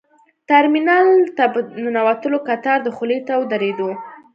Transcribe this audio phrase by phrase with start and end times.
[0.49, 1.07] ترمینل
[1.37, 3.89] ته په ننوتلو کتار دخولي ته ودرېدو.